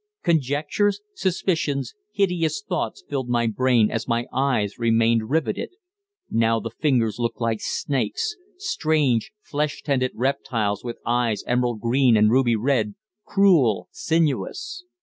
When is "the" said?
6.59-6.71